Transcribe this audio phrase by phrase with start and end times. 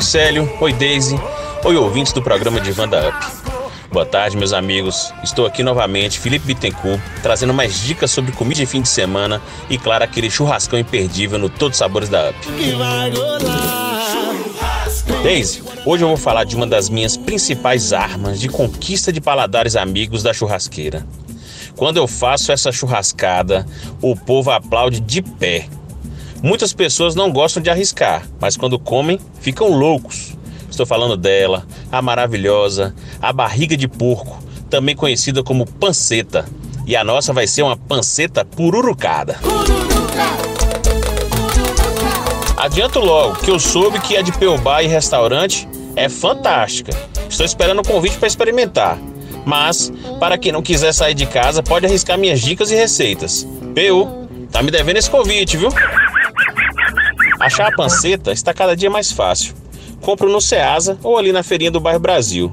[0.00, 1.14] Oi Célio, oi Daisy,
[1.62, 3.26] oi ouvintes do programa de Vanda Up.
[3.92, 5.12] Boa tarde, meus amigos.
[5.22, 9.76] Estou aqui novamente, Felipe Bittencourt, trazendo mais dicas sobre comida de fim de semana e,
[9.76, 12.38] claro, aquele churrascão imperdível no Todos Sabores da Up.
[15.22, 19.76] Daisy, hoje eu vou falar de uma das minhas principais armas de conquista de paladares
[19.76, 21.06] amigos da churrasqueira.
[21.76, 23.66] Quando eu faço essa churrascada,
[24.00, 25.68] o povo aplaude de pé.
[26.42, 30.34] Muitas pessoas não gostam de arriscar, mas quando comem, ficam loucos.
[30.70, 36.46] Estou falando dela, a maravilhosa, a barriga de porco, também conhecida como panceta.
[36.86, 39.38] E a nossa vai ser uma panceta pururucada.
[42.56, 46.92] Adianto logo que eu soube que a de Peubá e restaurante é fantástica.
[47.28, 48.98] Estou esperando o convite para experimentar.
[49.44, 53.46] Mas, para quem não quiser sair de casa, pode arriscar minhas dicas e receitas.
[53.74, 55.70] PU, tá me devendo esse convite, viu?
[57.40, 59.54] Achar a panceta está cada dia mais fácil.
[60.02, 62.52] Compro no Ceasa ou ali na feirinha do bairro Brasil.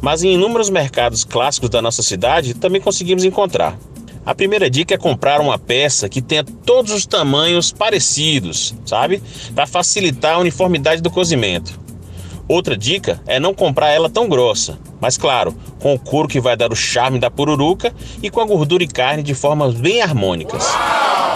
[0.00, 3.76] Mas em inúmeros mercados clássicos da nossa cidade também conseguimos encontrar.
[4.24, 9.20] A primeira dica é comprar uma peça que tenha todos os tamanhos parecidos, sabe?
[9.54, 11.80] Para facilitar a uniformidade do cozimento.
[12.46, 16.56] Outra dica é não comprar ela tão grossa, mas claro, com o couro que vai
[16.56, 17.92] dar o charme da pururuca
[18.22, 20.64] e com a gordura e carne de formas bem harmônicas.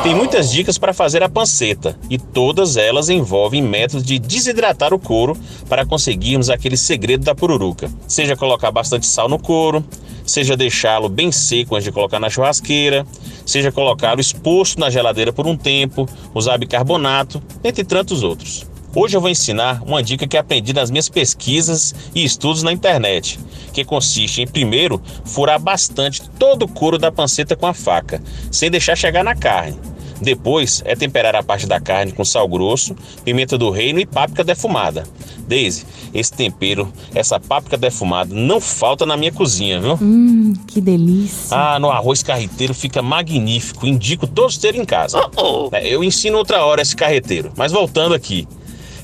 [0.03, 4.99] Tem muitas dicas para fazer a panceta e todas elas envolvem métodos de desidratar o
[4.99, 7.89] couro para conseguirmos aquele segredo da pururuca.
[8.09, 9.85] Seja colocar bastante sal no couro,
[10.27, 13.07] seja deixá-lo bem seco antes de colocar na churrasqueira,
[13.47, 18.67] seja colocá-lo exposto na geladeira por um tempo, usar bicarbonato, entre tantos outros.
[18.95, 23.39] Hoje eu vou ensinar uma dica que aprendi nas minhas pesquisas e estudos na internet,
[23.73, 28.69] que consiste em primeiro furar bastante todo o couro da panceta com a faca, sem
[28.69, 29.92] deixar chegar na carne.
[30.23, 34.45] Depois é temperar a parte da carne com sal grosso, pimenta do reino e páprica
[34.45, 35.05] defumada.
[35.49, 35.85] Daisy,
[36.15, 39.99] esse tempero, essa páprica defumada, não falta na minha cozinha, viu?
[40.01, 41.57] Hum, que delícia.
[41.57, 43.87] Ah, no arroz carreteiro fica magnífico.
[43.87, 45.21] Indico todos terem em casa.
[45.37, 45.69] Oh, oh.
[45.73, 47.51] É, Eu ensino outra hora esse carreteiro.
[47.57, 48.47] Mas voltando aqui,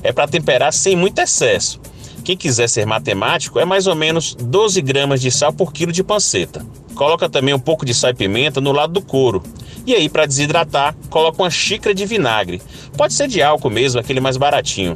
[0.01, 1.79] é para temperar sem muito excesso.
[2.23, 6.03] Quem quiser ser matemático, é mais ou menos 12 gramas de sal por quilo de
[6.03, 6.65] panceta.
[6.95, 9.41] Coloca também um pouco de sal e pimenta no lado do couro.
[9.89, 12.61] E aí, para desidratar, coloca uma xícara de vinagre.
[12.95, 14.95] Pode ser de álcool mesmo, aquele mais baratinho.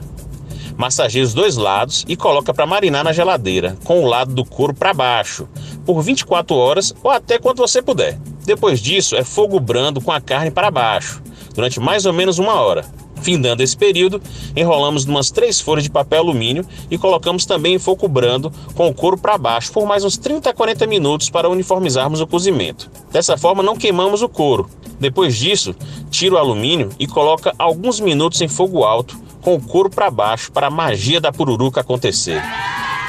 [0.78, 4.72] Massageia os dois lados e coloca para marinar na geladeira, com o lado do couro
[4.72, 5.50] para baixo,
[5.84, 8.20] por 24 horas ou até quanto você puder.
[8.46, 11.24] Depois disso, é fogo brando com a carne para baixo,
[11.56, 12.86] durante mais ou menos uma hora.
[13.24, 14.22] Findando esse período,
[14.54, 18.94] enrolamos umas três folhas de papel alumínio e colocamos também em fogo brando com o
[18.94, 22.92] couro para baixo por mais uns 30 a 40 minutos para uniformizarmos o cozimento.
[23.14, 24.70] Dessa forma, não queimamos o couro.
[25.00, 25.74] Depois disso,
[26.12, 30.52] tira o alumínio e coloca alguns minutos em fogo alto com o couro para baixo
[30.52, 32.42] para a magia da pururuca acontecer.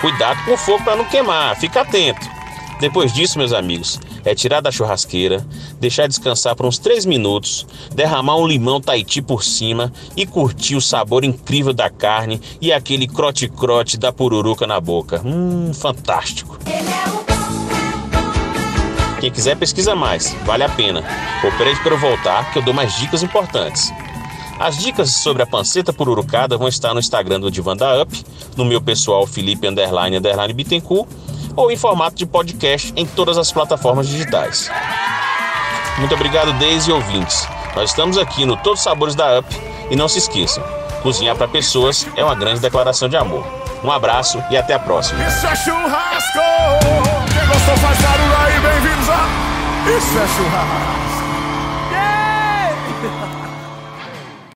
[0.01, 2.34] Cuidado com o fogo para não queimar, fica atento.
[2.85, 5.43] Depois disso, meus amigos, é tirar da churrasqueira,
[5.81, 10.83] deixar descansar por uns 3 minutos, derramar um limão Tahiti por cima e curtir o
[10.83, 15.23] sabor incrível da carne e aquele crote-crote da pururuca na boca.
[15.25, 16.59] Hum, fantástico.
[19.19, 21.03] Quem quiser pesquisa mais, vale a pena.
[21.41, 23.91] Coopere para eu voltar que eu dou mais dicas importantes.
[24.61, 28.25] As dicas sobre a panceta pururucada vão estar no Instagram do Divanda Up,
[28.59, 31.09] no meu pessoal Felipe Underline Underline Bittencourt
[31.57, 34.71] ou em formato de podcast em todas as plataformas digitais.
[35.99, 37.49] Muito obrigado, Deise e ouvintes.
[37.75, 39.57] Nós estamos aqui no Todos os Sabores da Up
[39.91, 40.63] e não se esqueçam,
[41.03, 43.45] cozinhar para pessoas é uma grande declaração de amor.
[43.83, 45.23] Um abraço e até a próxima.
[45.27, 46.41] Isso é churrasco!
[47.33, 49.27] Quem gostou faz aí, bem-vindos a...
[49.97, 51.04] Isso é churrasco!